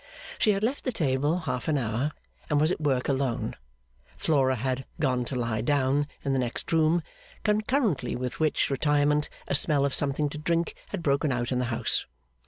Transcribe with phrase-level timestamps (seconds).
[0.39, 2.11] She had left the table half an hour,
[2.49, 3.53] and was at work alone.
[4.17, 7.03] Flora had 'gone to lie down' in the next room,
[7.43, 11.65] concurrently with which retirement a smell of something to drink had broken out in the
[11.65, 12.07] house.